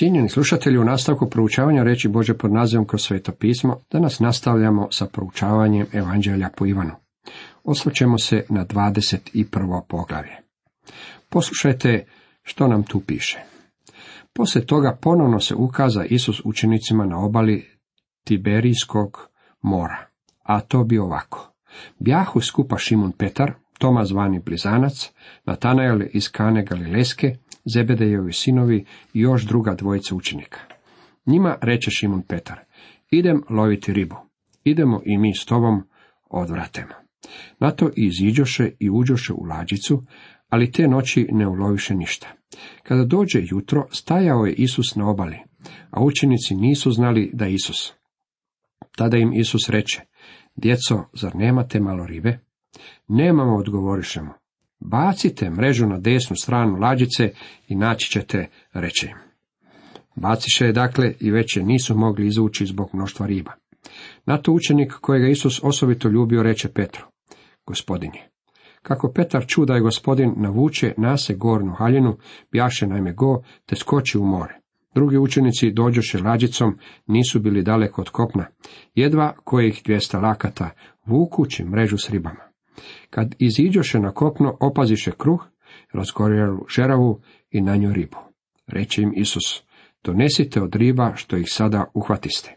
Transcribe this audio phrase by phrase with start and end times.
[0.00, 5.06] Cijenjeni slušatelji, u nastavku proučavanja reći Bože pod nazivom kroz sveto pismo, danas nastavljamo sa
[5.06, 6.92] proučavanjem Evanđelja po Ivanu.
[7.64, 9.80] Osvrćemo se na 21.
[9.88, 10.36] poglavlje.
[11.28, 12.06] Poslušajte
[12.42, 13.38] što nam tu piše.
[14.32, 17.66] Poslije toga ponovno se ukaza Isus učenicima na obali
[18.24, 19.28] Tiberijskog
[19.62, 20.06] mora,
[20.42, 21.52] a to bi ovako.
[21.98, 25.10] Bjahu skupa Šimun Petar, Toma zvani Blizanac,
[25.44, 28.84] Natanael iz Kane Galileske, Zebedejevi sinovi
[29.14, 30.60] i još druga dvojica učenika.
[31.26, 32.60] Njima reče Šimun Petar,
[33.10, 34.16] idem loviti ribu,
[34.64, 35.82] idemo i mi s tobom
[36.30, 36.94] odvratemo.
[37.58, 40.04] Na to iziđoše i uđoše u lađicu,
[40.48, 42.28] ali te noći ne uloviše ništa.
[42.82, 45.38] Kada dođe jutro, stajao je Isus na obali,
[45.90, 47.92] a učenici nisu znali da je Isus.
[48.96, 50.00] Tada im Isus reče,
[50.56, 52.38] djeco, zar nemate malo ribe?
[53.08, 54.39] Nemamo, odgovorišemo.
[54.80, 57.30] Bacite mrežu na desnu stranu lađice
[57.68, 59.08] i naći ćete, reče.
[60.16, 63.52] Baciše je dakle i već je nisu mogli izvući zbog mnoštva riba.
[64.26, 67.06] Na to učenik kojega Isus osobito ljubio reče Petru,
[67.66, 68.30] gospodin je.
[68.82, 72.16] Kako Petar čuda je gospodin navuče nase gornu haljinu,
[72.52, 74.60] bjaše naime go, te skoči u more.
[74.94, 78.46] Drugi učenici dođoše lađicom, nisu bili daleko od kopna,
[78.94, 80.70] jedva kojih dvijesta lakata,
[81.06, 82.49] vukući mrežu s ribama.
[83.10, 85.46] Kad iziđoše na kopno, opaziše kruh,
[85.92, 88.16] razgorjelu žeravu i na nju ribu.
[88.66, 89.62] Reče im Isus,
[90.04, 92.56] donesite od riba što ih sada uhvatiste.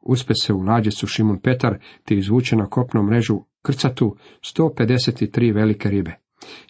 [0.00, 6.14] Uspe se u lađicu Šimun Petar, te izvuče na kopno mrežu krcatu 153 velike ribe.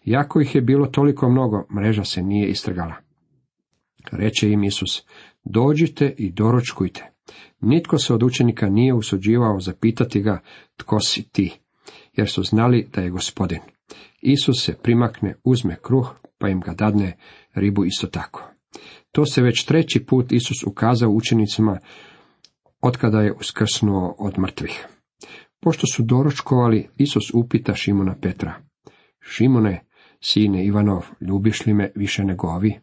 [0.04, 2.94] Jako ih je bilo toliko mnogo, mreža se nije istrgala.
[4.12, 5.02] Reče im Isus,
[5.44, 7.10] dođite i doročkujte.
[7.60, 10.40] Nitko se od učenika nije usuđivao zapitati ga,
[10.76, 11.60] tko si ti,
[12.18, 13.60] jer su znali da je gospodin.
[14.22, 17.16] Isus se primakne, uzme kruh, pa im ga dadne
[17.54, 18.50] ribu isto tako.
[19.12, 21.78] To se već treći put Isus ukazao učenicima
[22.80, 24.86] otkada je uskrsnuo od mrtvih.
[25.60, 28.54] Pošto su doročkovali, Isus upita Šimona Petra.
[29.20, 29.84] Šimone,
[30.20, 32.80] sine Ivanov, ljubiš li me više nego ovi?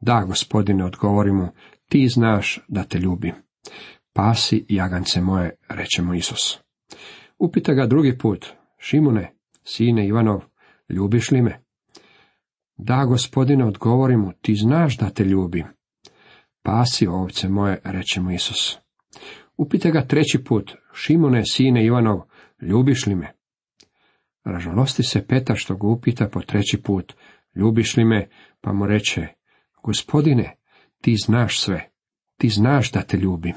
[0.00, 1.48] Da, gospodine, odgovori mu,
[1.88, 3.34] ti znaš da te ljubim.
[4.12, 6.58] Pasi, jagance moje, reče mu Isus.
[7.42, 8.46] Upita ga drugi put,
[8.78, 9.32] Šimune,
[9.64, 10.40] sine Ivanov,
[10.88, 11.62] ljubiš li me?
[12.76, 15.66] Da, gospodine, odgovori mu, ti znaš da te ljubim.
[16.62, 18.78] Pasi, ovce moje, reče mu Isus.
[19.56, 22.20] Upita ga treći put, Šimune, sine Ivanov,
[22.60, 23.32] ljubiš li me?
[24.44, 27.14] Ražalosti se Petar što ga upita po treći put,
[27.54, 28.28] ljubiš li me,
[28.60, 29.26] pa mu reče,
[29.82, 30.56] gospodine,
[31.00, 31.90] ti znaš sve,
[32.36, 33.54] ti znaš da te ljubim.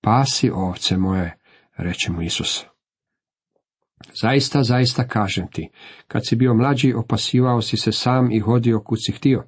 [0.00, 1.38] Pasi, ovce moje,
[1.76, 2.73] reče mu Isus.
[4.22, 5.68] Zaista, zaista kažem ti,
[6.08, 9.44] kad si bio mlađi, opasivao si se sam i hodio kud si htio,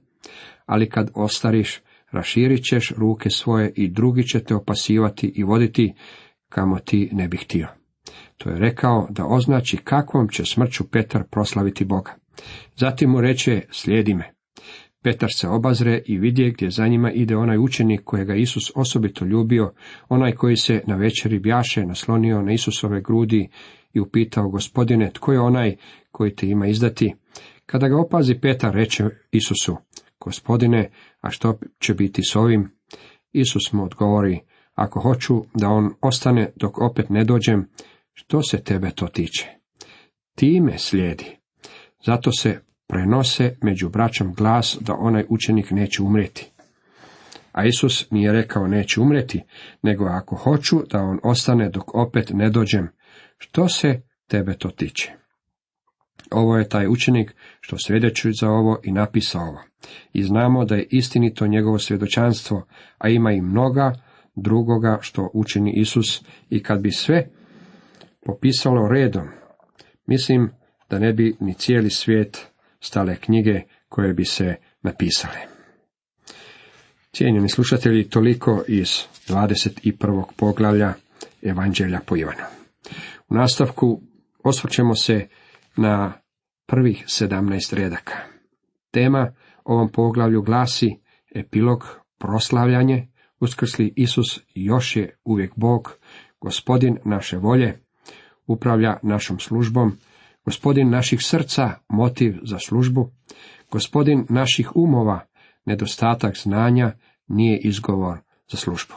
[0.66, 1.80] ali kad ostariš,
[2.10, 5.94] raširit ćeš ruke svoje i drugi će te opasivati i voditi
[6.48, 7.68] kamo ti ne bi htio.
[8.36, 12.14] To je rekao da označi kakvom će smrću Petar proslaviti Boga.
[12.76, 14.32] Zatim mu reče, slijedi me.
[15.02, 19.72] Petar se obazre i vidje gdje za njima ide onaj učenik kojega Isus osobito ljubio,
[20.08, 23.48] onaj koji se na večeri bjaše naslonio na Isusove grudi
[23.96, 25.76] i upitao gospodine, tko je onaj
[26.10, 27.14] koji te ima izdati?
[27.66, 29.76] Kada ga opazi Petar, reče Isusu,
[30.20, 30.90] gospodine,
[31.20, 32.70] a što će biti s ovim?
[33.32, 34.40] Isus mu odgovori,
[34.74, 37.68] ako hoću da on ostane dok opet ne dođem,
[38.12, 39.46] što se tebe to tiče?
[40.34, 41.36] Time slijedi.
[42.06, 46.50] Zato se prenose među braćom glas da onaj učenik neće umreti.
[47.52, 49.42] A Isus nije rekao neće umreti,
[49.82, 52.88] nego ako hoću da on ostane dok opet ne dođem,
[53.38, 55.12] što se tebe to tiče?
[56.30, 59.62] Ovo je taj učenik što svjedoči za ovo i napisao ovo.
[60.12, 62.66] I znamo da je istinito njegovo svjedočanstvo,
[62.98, 63.92] a ima i mnoga
[64.34, 67.28] drugoga što učini Isus i kad bi sve
[68.24, 69.28] popisalo redom,
[70.06, 70.50] mislim
[70.90, 72.46] da ne bi ni cijeli svijet
[72.80, 75.38] stale knjige koje bi se napisale.
[77.12, 78.88] Cijenjeni slušatelji, toliko iz
[79.28, 80.24] 21.
[80.36, 80.94] poglavlja
[81.42, 82.55] Evanđelja po Ivanu.
[83.28, 84.02] U nastavku
[84.44, 85.28] osvrćemo se
[85.76, 86.12] na
[86.66, 88.14] prvih sedamnaest redaka.
[88.90, 89.32] Tema
[89.64, 91.00] ovom poglavlju glasi
[91.34, 93.08] epilog proslavljanje,
[93.40, 95.98] uskrsli Isus još je uvijek Bog,
[96.40, 97.78] gospodin naše volje,
[98.46, 99.92] upravlja našom službom,
[100.44, 103.10] gospodin naših srca, motiv za službu,
[103.70, 105.20] gospodin naših umova,
[105.64, 106.92] nedostatak znanja,
[107.28, 108.18] nije izgovor
[108.50, 108.94] za službu.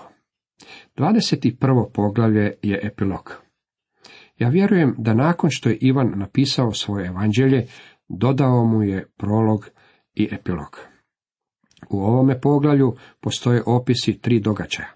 [0.97, 1.91] 21.
[1.93, 3.48] poglavlje je epilog.
[4.39, 7.67] Ja vjerujem da nakon što je Ivan napisao svoje evanđelje,
[8.07, 9.69] dodao mu je prolog
[10.15, 10.79] i epilog.
[11.89, 14.87] U ovome poglavlju postoje opisi tri događaja.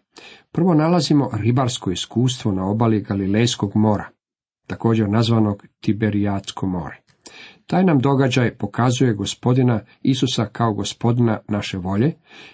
[0.52, 4.10] Prvo nalazimo ribarsko iskustvo na obali Galilejskog mora,
[4.68, 6.98] također nazvanog Tiberijatsko more.
[7.68, 12.14] Taj nam događaj pokazuje gospodina Isusa kao gospodina naše volje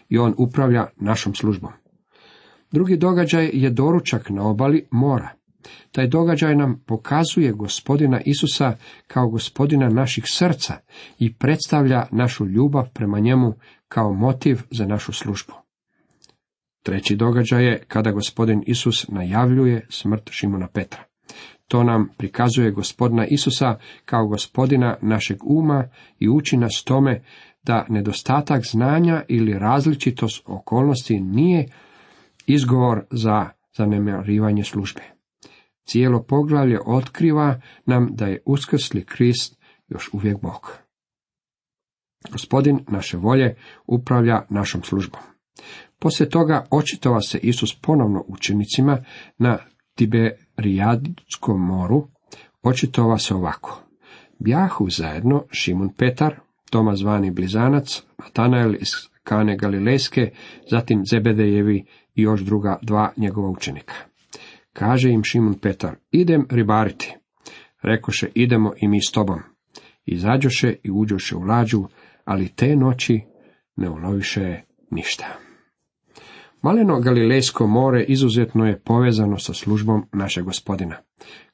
[0.09, 1.71] i on upravlja našom službom.
[2.71, 5.38] Drugi događaj je doručak na obali mora.
[5.91, 8.75] Taj događaj nam pokazuje gospodina Isusa
[9.07, 10.77] kao gospodina naših srca
[11.19, 13.53] i predstavlja našu ljubav prema njemu
[13.87, 15.53] kao motiv za našu službu.
[16.83, 21.03] Treći događaj je kada gospodin Isus najavljuje smrt Šimuna Petra.
[21.67, 25.87] To nam prikazuje gospodina Isusa kao gospodina našeg uma
[26.19, 27.21] i uči nas tome
[27.63, 31.65] da nedostatak znanja ili različitost okolnosti nije
[32.47, 35.18] izgovor za zanemarivanje službe.
[35.89, 40.71] Cijelo poglavlje otkriva nam da je uskrsli Krist još uvijek Bog.
[42.31, 43.55] Gospodin naše volje
[43.87, 45.21] upravlja našom službom.
[45.99, 48.97] Poslije toga očitova se Isus ponovno učenicima
[49.37, 49.57] na
[49.95, 52.07] Tiberijadskom moru,
[52.63, 53.83] očitova se ovako.
[54.39, 56.39] Bjahu zajedno Šimun Petar,
[56.69, 58.89] Toma zvani Blizanac, Natanael iz
[59.23, 60.31] Kane Galilejske,
[60.71, 64.08] zatim Zebedejevi i još druga dva njegova učenika.
[64.79, 67.15] Kaže im Šimun Petar, idem ribariti.
[67.83, 69.39] Rekoše, idemo i mi s tobom.
[70.05, 71.83] Izađoše i uđoše u lađu,
[72.25, 73.21] ali te noći
[73.75, 74.61] ne uloviše
[74.91, 75.25] ništa.
[76.61, 80.95] Maleno Galilejsko more izuzetno je povezano sa službom našeg gospodina.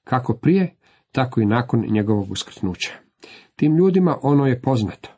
[0.04, 0.75] Kako prije,
[1.12, 2.92] tako i nakon njegovog uskrsnuća.
[3.56, 5.10] Tim ljudima ono je poznato.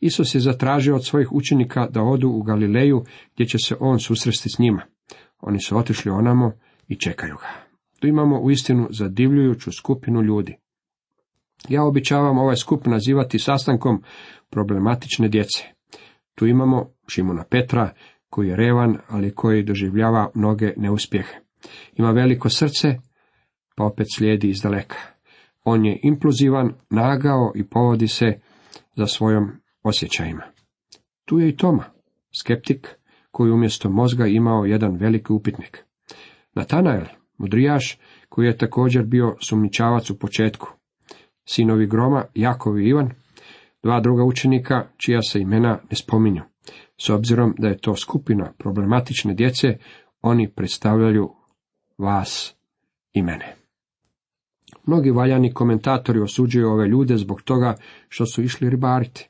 [0.00, 3.04] Isus je zatražio od svojih učenika da odu u Galileju,
[3.34, 4.82] gdje će se on susresti s njima.
[5.40, 6.52] Oni su otišli onamo
[6.92, 7.48] i čekaju ga.
[8.00, 10.56] Tu imamo uistinu zadivljujuću skupinu ljudi.
[11.68, 14.02] Ja običavam ovaj skup nazivati sastankom
[14.50, 15.64] problematične djece.
[16.34, 17.92] Tu imamo Šimuna Petra,
[18.30, 21.34] koji je revan, ali koji doživljava mnoge neuspjehe.
[21.96, 22.98] Ima veliko srce,
[23.76, 24.96] pa opet slijedi iz daleka.
[25.64, 28.40] On je impulzivan, nagao i povodi se
[28.96, 29.50] za svojom
[29.82, 30.42] osjećajima.
[31.24, 31.84] Tu je i Toma,
[32.40, 32.88] skeptik,
[33.30, 35.84] koji umjesto mozga imao jedan veliki upitnik.
[36.54, 37.04] Natanael,
[37.38, 40.68] mudrijaš, koji je također bio sumničavac u početku.
[41.44, 43.10] Sinovi Groma, Jakov i Ivan,
[43.82, 46.42] dva druga učenika, čija se imena ne spominju.
[47.00, 49.76] S obzirom da je to skupina problematične djece,
[50.22, 51.30] oni predstavljaju
[51.98, 52.56] vas
[53.12, 53.56] i mene.
[54.86, 57.74] Mnogi valjani komentatori osuđuju ove ljude zbog toga
[58.08, 59.28] što su išli ribariti.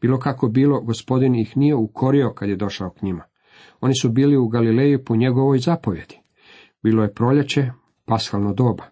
[0.00, 3.24] Bilo kako bilo, gospodin ih nije ukorio kad je došao k njima.
[3.80, 6.20] Oni su bili u Galileji po njegovoj zapovjedi.
[6.82, 7.70] Bilo je proljeće,
[8.04, 8.84] paskalno doba.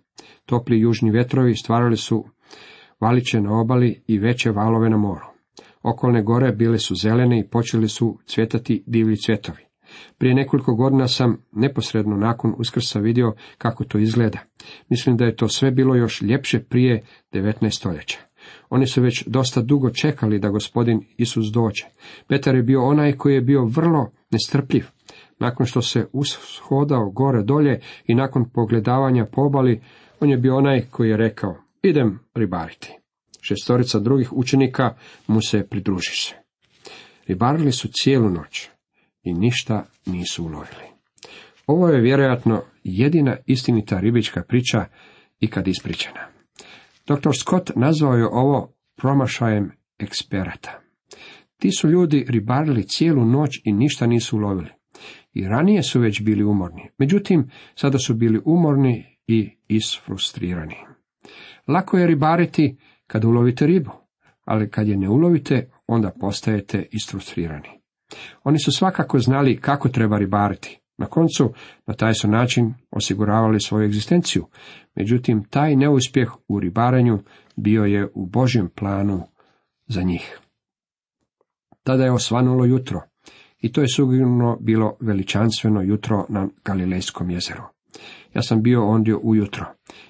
[0.46, 2.24] Topli južni vetrovi stvarali su
[3.00, 5.26] valiće na obali i veće valove na moru.
[5.82, 9.68] Okolne gore bile su zelene i počeli su cvjetati divlji cvjetovi.
[10.18, 14.38] Prije nekoliko godina sam neposredno nakon uskrsa vidio kako to izgleda.
[14.88, 17.70] Mislim da je to sve bilo još ljepše prije 19.
[17.70, 18.18] stoljeća.
[18.70, 21.84] Oni su već dosta dugo čekali da gospodin Isus dođe.
[22.28, 24.86] Petar je bio onaj koji je bio vrlo nestrpljiv.
[25.38, 29.50] Nakon što se ushodao gore dolje i nakon pogledavanja po
[30.20, 32.92] on je bio onaj koji je rekao, idem ribariti.
[33.40, 34.94] Šestorica drugih učenika
[35.26, 36.36] mu se pridružiše.
[37.26, 38.68] Ribarili su cijelu noć
[39.22, 40.84] i ništa nisu ulovili.
[41.66, 44.84] Ovo je vjerojatno jedina istinita ribička priča
[45.40, 46.28] ikad ispričana.
[47.06, 47.30] Dr.
[47.34, 50.80] Scott nazvao je ovo promašajem eksperata.
[51.56, 54.77] Ti su ljudi ribarili cijelu noć i ništa nisu ulovili.
[55.32, 56.88] I ranije su već bili umorni.
[56.98, 60.76] Međutim, sada su bili umorni i isfrustrirani.
[61.68, 62.76] Lako je ribariti
[63.06, 63.90] kad ulovite ribu,
[64.44, 67.68] ali kad je ne ulovite, onda postajete isfrustrirani.
[68.44, 70.80] Oni su svakako znali kako treba ribariti.
[70.98, 71.52] Na koncu,
[71.86, 74.46] na taj su način osiguravali svoju egzistenciju.
[74.94, 77.18] Međutim, taj neuspjeh u ribarenju
[77.56, 79.22] bio je u Božjem planu
[79.86, 80.40] za njih.
[81.82, 83.07] Tada je osvanulo jutro
[83.60, 87.62] i to je sigurno bilo veličanstveno jutro na Galilejskom jezeru.
[88.34, 89.66] Ja sam bio ondje ujutro.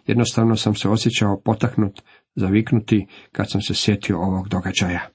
[0.06, 2.02] Jednostavno sam se osjećao potaknut,
[2.34, 5.08] zaviknuti kad sam se sjetio ovog događaja.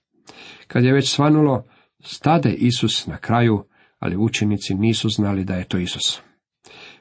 [0.67, 1.63] Kad je već svanulo,
[2.03, 3.63] stade Isus na kraju,
[3.99, 6.21] ali učenici nisu znali da je to Isus.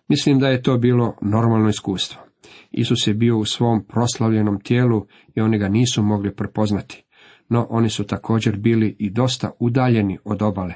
[0.09, 2.23] Mislim da je to bilo normalno iskustvo.
[2.71, 7.05] Isus je bio u svom proslavljenom tijelu i oni ga nisu mogli prepoznati,
[7.49, 10.75] no oni su također bili i dosta udaljeni od obale,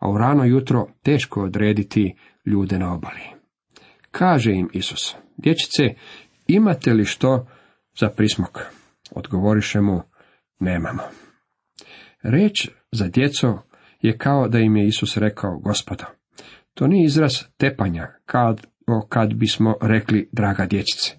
[0.00, 2.14] a u rano jutro teško odrediti
[2.46, 3.20] ljude na obali.
[4.10, 5.82] Kaže im Isus, dječice,
[6.46, 7.46] imate li što
[8.00, 8.58] za prismok?
[9.10, 10.02] Odgovoriše mu,
[10.60, 11.02] nemamo.
[12.22, 13.58] Reč za djeco
[14.00, 16.04] je kao da im je Isus rekao, gospodo,
[16.74, 18.66] to nije izraz tepanja, kad,
[19.08, 21.16] kad bismo rekli, draga dječice,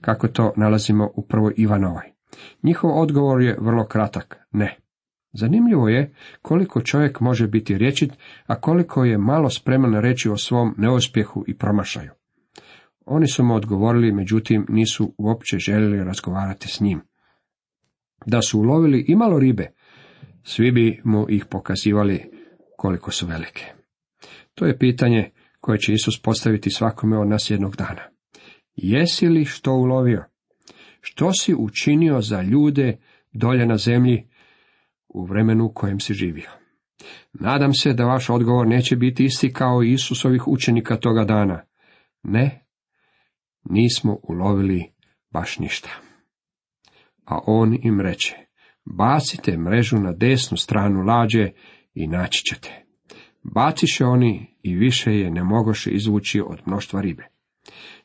[0.00, 2.12] kako to nalazimo u prvoj Ivanovoj.
[2.62, 4.83] Njihov odgovor je vrlo kratak, ne.
[5.34, 8.12] Zanimljivo je koliko čovjek može biti rječit,
[8.46, 12.10] a koliko je malo spreman reći o svom neuspjehu i promašaju.
[13.06, 17.00] Oni su mu odgovorili, međutim nisu uopće željeli razgovarati s njim.
[18.26, 19.70] Da su ulovili imalo ribe,
[20.42, 22.30] svi bi mu ih pokazivali
[22.76, 23.64] koliko su velike.
[24.54, 28.02] To je pitanje koje će Isus postaviti svakome od nas jednog dana.
[28.74, 30.24] Jesi li što ulovio?
[31.00, 32.98] Što si učinio za ljude
[33.32, 34.28] dolje na zemlji
[35.14, 36.50] u vremenu u kojem si živio?
[37.32, 41.62] Nadam se da vaš odgovor neće biti isti kao Isusovih učenika toga dana.
[42.22, 42.66] Ne,
[43.64, 44.92] nismo ulovili
[45.30, 45.90] baš ništa.
[47.24, 48.36] A on im reče,
[48.84, 51.50] bacite mrežu na desnu stranu lađe
[51.94, 52.84] i naći ćete.
[53.54, 57.26] Baciše oni i više je ne mogoše izvući od mnoštva ribe.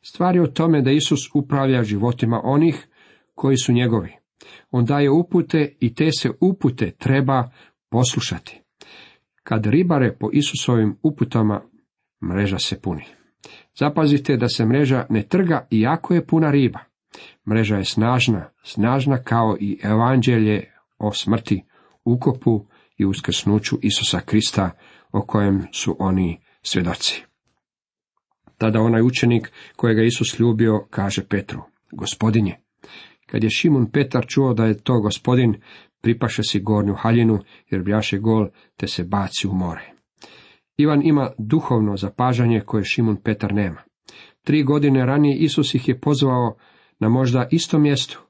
[0.02, 2.88] Stvar je u tome da Isus upravlja životima onih
[3.36, 4.19] koji su njegovi.
[4.72, 7.52] On daje upute i te se upute treba
[7.90, 8.62] poslušati.
[9.44, 11.62] Kad ribare po Isusovim uputama,
[12.32, 13.06] mreža se puni.
[13.80, 16.80] Zapazite da se mreža ne trga iako je puna riba.
[17.50, 21.64] Mreža je snažna, snažna kao i evanđelje o smrti,
[22.06, 22.66] ukopu
[22.98, 24.72] i uskrsnuću Isusa Krista
[25.12, 27.24] o kojem su oni svjedoci.
[28.58, 32.56] Tada onaj učenik kojega Isus ljubio kaže Petru, gospodinje.
[33.32, 35.56] Kad je Šimun Petar čuo da je to gospodin,
[36.02, 39.94] pripaše si gornju haljinu, jer bljaše gol, te se baci u more.
[40.78, 43.82] Ivan ima duhovno zapažanje koje Šimun Petar nema.
[44.44, 46.56] Tri godine ranije Isus ih je pozvao
[47.00, 48.22] na možda isto mjestu.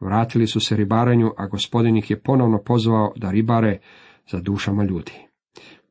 [0.00, 3.78] Vratili su se ribaranju, a gospodin ih je ponovno pozvao da ribare
[4.30, 5.12] za dušama ljudi.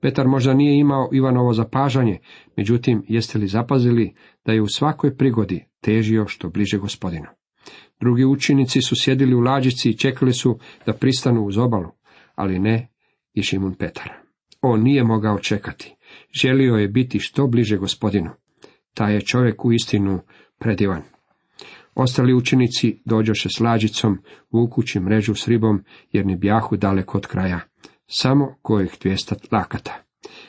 [0.02, 2.20] Petar možda nije imao Ivanovo zapažanje,
[2.58, 4.14] međutim, jeste li zapazili
[4.46, 7.28] da je u svakoj prigodi težio što bliže gospodinu.
[8.00, 11.92] Drugi učenici su sjedili u lađici i čekali su da pristanu uz obalu,
[12.36, 12.88] ali ne
[13.34, 14.10] i Šimun Petar.
[14.62, 15.96] On nije mogao čekati.
[16.42, 18.30] Želio je biti što bliže gospodinu.
[18.94, 20.20] Taj je čovjek u istinu
[20.60, 21.02] predivan.
[21.96, 24.18] Ostali učenici dođoše s lađicom,
[24.52, 27.60] vukući mrežu s ribom, jer ne bjahu daleko od kraja
[28.08, 30.04] samo kojih dvijesta lakata.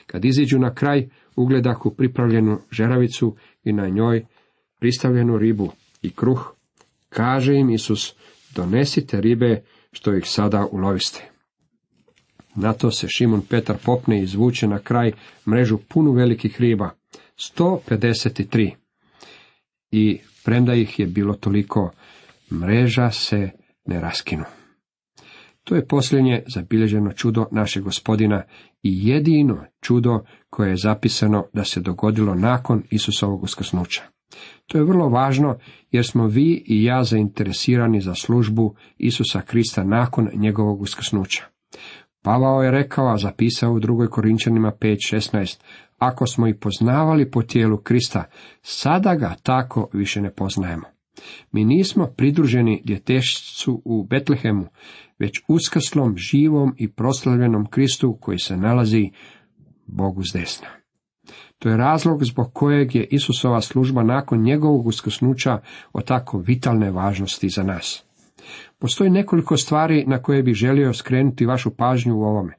[0.07, 4.27] Kad iziđu na kraj, ugledahu pripravljenu žeravicu i na njoj
[4.79, 6.55] pristavljenu ribu i kruh,
[7.09, 8.15] kaže im Isus,
[8.55, 9.63] donesite ribe
[9.93, 11.31] što ih sada uloviste.
[12.55, 15.13] Na to se Šimon Petar popne i izvuče na kraj
[15.47, 16.91] mrežu punu velikih riba,
[17.57, 18.75] 153.
[19.91, 21.91] I premda ih je bilo toliko,
[22.53, 23.51] mreža se
[23.87, 24.45] ne raskinu.
[25.65, 28.43] To je posljednje zabilježeno čudo našeg gospodina
[28.83, 34.03] i jedino čudo koje je zapisano da se dogodilo nakon Isusovog uskrsnuća.
[34.69, 35.57] To je vrlo važno
[35.91, 41.45] jer smo vi i ja zainteresirani za službu Isusa Krista nakon njegovog uskrsnuća.
[42.23, 45.61] Pavao je rekao, a zapisao u drugoj Korinčanima 5.16,
[45.99, 48.25] ako smo i poznavali po tijelu Krista,
[48.63, 50.87] sada ga tako više ne poznajemo.
[51.53, 54.67] Mi nismo pridruženi djetešcu u Betlehemu,
[55.19, 59.11] već uskrslom, živom i proslavljenom Kristu koji se nalazi
[59.87, 60.78] Bogu s desna.
[61.59, 65.59] To je razlog zbog kojeg je Isusova služba nakon njegovog uskrsnuća
[65.93, 68.05] o tako vitalne važnosti za nas.
[68.79, 72.55] Postoji nekoliko stvari na koje bih želio skrenuti vašu pažnju u ovome.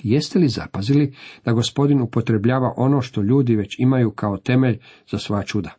[0.00, 1.14] Jeste li zapazili
[1.44, 4.78] da gospodin upotrebljava ono što ljudi već imaju kao temelj
[5.10, 5.70] za sva čuda?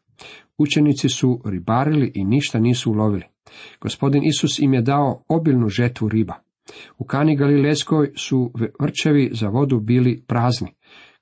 [0.57, 3.23] Učenici su ribarili i ništa nisu ulovili.
[3.81, 6.33] Gospodin Isus im je dao obilnu žetvu riba.
[6.97, 10.75] U kani Galilejskoj su vrčevi za vodu bili prazni.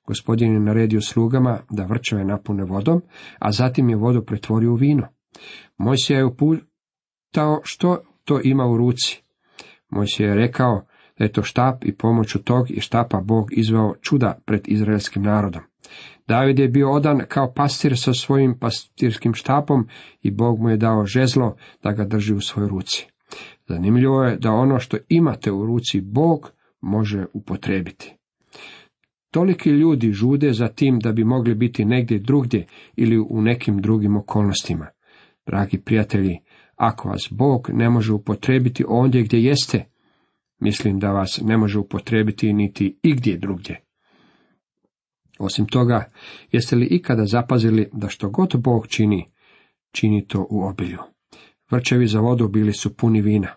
[0.06, 3.02] Gospodin je naredio slugama da vrčeve napune vodom,
[3.38, 5.08] a zatim je vodu pretvorio u vino.
[6.06, 9.22] se je uputao što to ima u ruci.
[10.16, 10.86] se je rekao
[11.18, 15.62] da je to štap i pomoću tog i štapa Bog izveo čuda pred izraelskim narodom.
[16.28, 19.88] David je bio odan kao pastir sa svojim pastirskim štapom
[20.22, 23.06] i Bog mu je dao žezlo da ga drži u svojoj ruci.
[23.68, 28.15] Zanimljivo je da ono što imate u ruci Bog može upotrebiti.
[29.30, 32.66] Toliki ljudi žude za tim da bi mogli biti negdje drugdje
[32.96, 34.86] ili u nekim drugim okolnostima.
[35.46, 36.38] Dragi prijatelji,
[36.76, 39.84] ako vas Bog ne može upotrebiti ondje gdje jeste,
[40.60, 43.80] mislim da vas ne može upotrebiti niti igdje drugdje.
[45.38, 46.10] Osim toga,
[46.52, 49.30] jeste li ikada zapazili da što god Bog čini,
[49.92, 50.98] čini to u obilju?
[51.70, 53.48] Vrčevi za vodu bili su puni vina.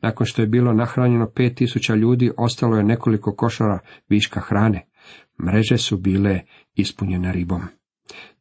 [0.00, 3.78] Nakon što je bilo nahranjeno pet tisuća ljudi, ostalo je nekoliko košara
[4.08, 4.86] viška hrane.
[5.44, 6.40] Mreže su bile
[6.74, 7.62] ispunjene ribom.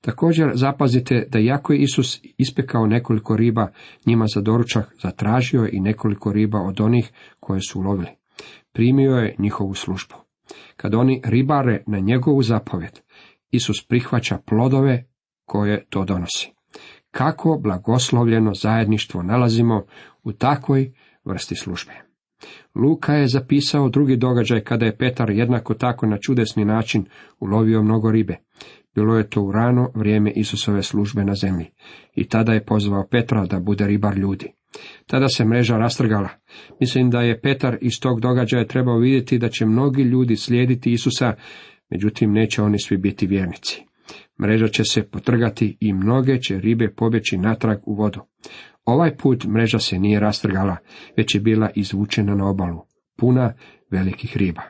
[0.01, 3.71] Također zapazite da iako je Isus ispekao nekoliko riba
[4.05, 8.09] njima za doručak, zatražio je i nekoliko riba od onih koje su ulovili.
[8.73, 10.15] Primio je njihovu službu.
[10.75, 12.99] Kad oni ribare na njegovu zapovjed,
[13.51, 15.05] Isus prihvaća plodove
[15.45, 16.51] koje to donosi.
[17.11, 19.85] Kako blagoslovljeno zajedništvo nalazimo
[20.23, 20.93] u takvoj
[21.25, 22.12] vrsti službe.
[22.75, 27.05] Luka je zapisao drugi događaj kada je Petar jednako tako na čudesni način
[27.39, 28.37] ulovio mnogo ribe.
[28.95, 31.65] Bilo je to u rano vrijeme Isusove službe na zemlji.
[32.15, 34.51] I tada je pozvao Petra da bude ribar ljudi.
[35.07, 36.29] Tada se mreža rastrgala.
[36.79, 41.33] Mislim da je Petar iz tog događaja trebao vidjeti da će mnogi ljudi slijediti Isusa,
[41.89, 43.83] međutim neće oni svi biti vjernici.
[44.41, 48.21] Mreža će se potrgati i mnoge će ribe pobjeći natrag u vodu.
[48.85, 50.77] Ovaj put mreža se nije rastrgala,
[51.17, 52.81] već je bila izvučena na obalu,
[53.17, 53.53] puna
[53.91, 54.61] velikih riba.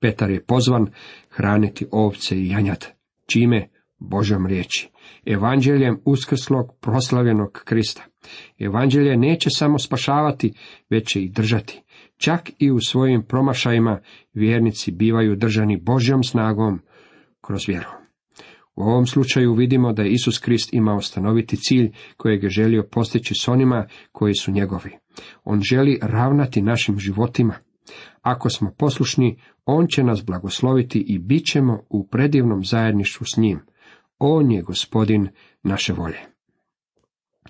[0.00, 0.86] Petar je pozvan
[1.30, 2.86] hraniti ovce i janjad.
[3.26, 3.68] Čime?
[3.98, 4.90] Božom riječi.
[5.26, 8.04] Evanđeljem uskrslog proslavljenog Krista.
[8.58, 10.52] Evanđelje neće samo spašavati,
[10.90, 11.82] već će i držati.
[12.16, 14.00] Čak i u svojim promašajima
[14.34, 16.80] vjernici bivaju držani Božjom snagom
[17.40, 17.97] kroz vjeru.
[18.78, 23.34] U ovom slučaju vidimo da je Isus Krist imao stanoviti cilj kojeg je želio postići
[23.34, 24.90] s onima koji su njegovi.
[25.44, 27.54] On želi ravnati našim životima.
[28.22, 33.60] Ako smo poslušni, On će nas blagosloviti i bit ćemo u predivnom zajedništvu s njim.
[34.18, 35.28] On je gospodin
[35.62, 36.20] naše volje.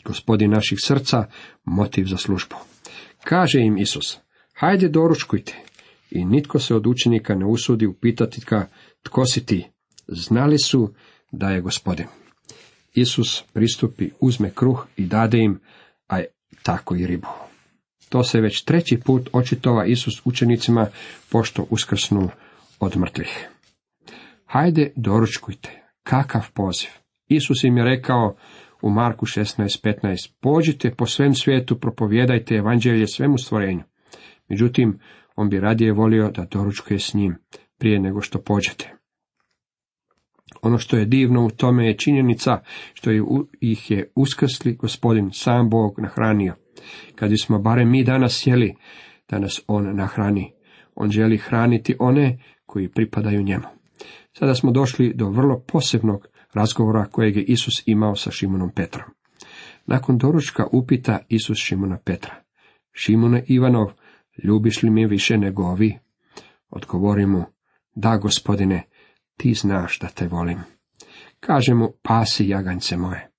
[0.04, 1.24] Gospodin naših srca,
[1.64, 2.56] motiv za službu.
[3.24, 4.18] Kaže im Isus,
[4.54, 5.56] hajde doručkujte.
[6.10, 8.66] I nitko se od učenika ne usudi upitati ka,
[9.02, 9.66] tko si ti.
[10.08, 10.94] Znali su
[11.32, 12.06] da je gospodin.
[12.94, 15.60] Isus pristupi, uzme kruh i dade im,
[16.08, 16.20] a
[16.62, 17.28] tako i ribu.
[18.08, 20.86] To se već treći put očitova Isus učenicima
[21.30, 22.30] pošto uskrsnu
[22.80, 23.48] od mrtvih.
[24.46, 25.82] Hajde, doručkujte.
[26.02, 26.88] Kakav poziv.
[27.28, 28.36] Isus im je rekao
[28.82, 30.32] u Marku 16.15.
[30.40, 33.82] Pođite po svem svijetu, propovjedajte evanđelje svemu stvorenju.
[34.48, 34.98] Međutim,
[35.36, 37.36] on bi radije volio da doručkuje s njim,
[37.78, 38.97] prije nego što pođete.
[40.62, 42.60] Ono što je divno u tome je činjenica
[42.94, 43.10] što
[43.60, 46.54] ih je uskrsli gospodin sam Bog nahranio.
[47.14, 48.74] Kad bismo barem mi danas sjeli,
[49.28, 50.52] da nas on nahrani.
[50.94, 53.64] On želi hraniti one koji pripadaju njemu.
[54.32, 59.10] Sada smo došli do vrlo posebnog razgovora kojeg je Isus imao sa Šimonom Petrom.
[59.86, 62.34] Nakon doručka upita Isus Šimona Petra.
[62.92, 63.92] Šimone Ivanov,
[64.44, 65.98] ljubiš li mi više nego ovi?
[66.70, 67.44] Odgovori mu,
[67.94, 68.82] da gospodine,
[69.38, 70.58] ti znaš da te volim.
[71.40, 73.30] Kaže mu, pasi jaganjce moje.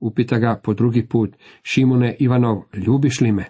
[0.00, 3.44] Upita ga po drugi put, Šimune Ivanov, ljubiš li me?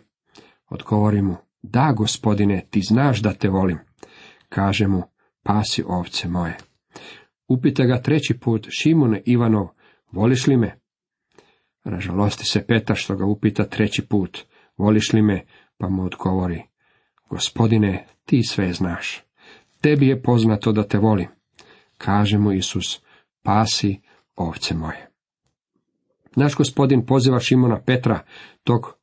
[0.69, 3.79] Odgovori mu, da gospodine, ti znaš da te volim.
[4.49, 5.03] Kaže mu,
[5.43, 6.57] pasi ovce moje.
[7.49, 9.69] Upita ga treći put, Šimune Ivanov,
[10.13, 10.79] voliš li me?
[11.85, 14.39] Ražalosti se Petar što ga upita treći put,
[14.77, 15.45] voliš li me?
[15.79, 16.63] Pa mu odgovori,
[17.31, 19.23] gospodine, ti sve znaš.
[19.81, 21.38] Tebi je poznato da te volim.
[21.99, 23.03] Kaže mu Isus,
[23.43, 24.01] pasi
[24.37, 25.11] ovce moje.
[26.37, 28.21] Naš gospodin poziva Šimona Petra,
[28.65, 28.99] tog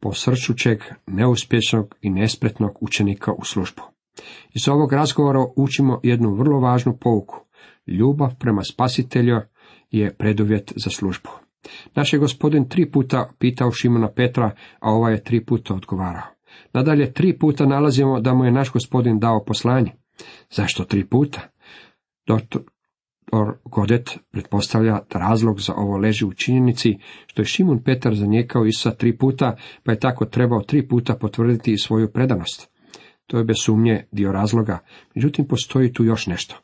[0.00, 3.82] posrčućeg, neuspješnog i nespretnog učenika u službu.
[4.54, 7.40] Iz ovog razgovora učimo jednu vrlo važnu pouku.
[7.86, 9.40] Ljubav prema spasitelju
[9.90, 11.28] je preduvjet za službu.
[11.94, 16.26] Naš je gospodin tri puta pitao Šimona Petra, a ovaj je tri puta odgovarao.
[16.72, 19.92] Nadalje, tri puta nalazimo da mu je naš gospodin dao poslanje.
[20.50, 21.40] Zašto tri puta?
[22.30, 22.58] Dr.
[23.64, 28.90] Godet pretpostavlja da razlog za ovo leži u činjenici što je Šimun Petar zanijekao Isusa
[28.90, 32.70] tri puta, pa je tako trebao tri puta potvrditi svoju predanost.
[33.26, 34.78] To je bez sumnje dio razloga,
[35.14, 36.56] međutim postoji tu još nešto.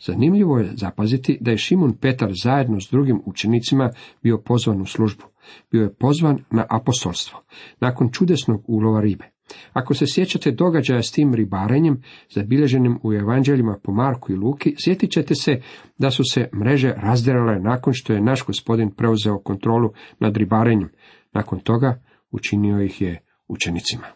[0.00, 3.90] Zanimljivo je zapaziti da je Šimun Petar zajedno s drugim učenicima
[4.22, 5.24] bio pozvan u službu.
[5.70, 7.42] Bio je pozvan na apostolstvo,
[7.80, 9.35] nakon čudesnog ulova ribe.
[9.72, 15.10] Ako se sjećate događaja s tim ribarenjem, zabilježenim u evanđeljima po Marku i Luki, sjetit
[15.10, 15.60] ćete se
[15.98, 20.88] da su se mreže razderale nakon što je naš gospodin preuzeo kontrolu nad ribarenjem.
[21.32, 24.06] Nakon toga učinio ih je učenicima.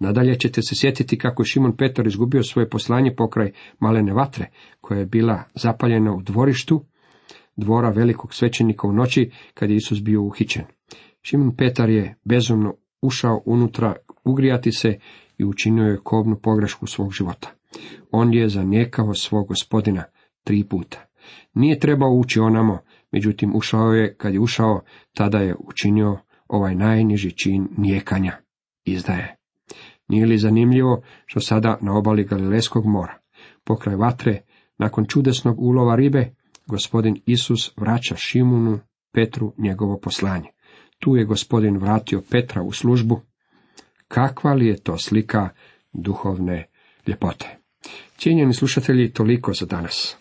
[0.00, 4.46] Nadalje ćete se sjetiti kako je Šimon Petar izgubio svoje poslanje pokraj malene vatre,
[4.80, 6.84] koja je bila zapaljena u dvorištu
[7.56, 10.64] dvora velikog svećenika u noći, kad je Isus bio uhićen.
[11.22, 14.98] Šimon Petar je bezumno ušao unutra ugrijati se
[15.38, 17.50] i učinio je kobnu pogrešku svog života.
[18.10, 20.04] On je zanijekao svog gospodina
[20.44, 21.06] tri puta.
[21.54, 22.78] Nije trebao ući onamo,
[23.12, 24.80] međutim ušao je, kad je ušao,
[25.14, 28.36] tada je učinio ovaj najniži čin nijekanja,
[28.84, 29.36] izdaje.
[30.08, 33.18] Nije li zanimljivo što sada na obali Galilejskog mora,
[33.64, 34.42] pokraj vatre,
[34.78, 36.34] nakon čudesnog ulova ribe,
[36.66, 38.78] gospodin Isus vraća Šimunu
[39.12, 40.48] Petru njegovo poslanje.
[40.98, 43.20] Tu je gospodin vratio Petra u službu.
[44.08, 45.48] Kakva li je to slika
[45.92, 46.66] duhovne
[47.06, 47.58] ljepote?
[48.18, 50.16] Cijenjeni slušatelji, toliko za danas.